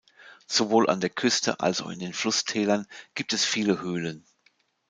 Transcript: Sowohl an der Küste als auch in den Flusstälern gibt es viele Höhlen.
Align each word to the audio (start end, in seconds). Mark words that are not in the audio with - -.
Sowohl 0.47 0.89
an 0.89 0.99
der 0.99 1.11
Küste 1.11 1.59
als 1.59 1.83
auch 1.83 1.89
in 1.91 1.99
den 1.99 2.15
Flusstälern 2.15 2.87
gibt 3.13 3.33
es 3.33 3.45
viele 3.45 3.81
Höhlen. 3.81 4.25